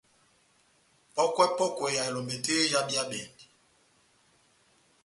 [1.13, 3.43] Pɔ́kwɛ-pɔ́kwɛ ya elɔmbɛ tɛ́h yé ehábíyabɛndi.